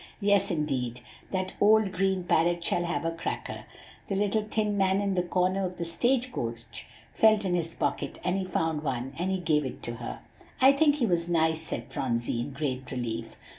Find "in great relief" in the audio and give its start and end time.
12.41-13.35